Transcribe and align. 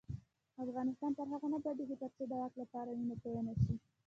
افغانستان 0.63 1.11
تر 1.17 1.25
هغو 1.31 1.47
نه 1.51 1.57
ابادیږي، 1.59 1.95
ترڅو 2.01 2.23
د 2.27 2.31
واک 2.39 2.53
لپاره 2.61 2.89
وینه 2.91 3.15
تویه 3.21 3.41
نشي. 3.47 3.73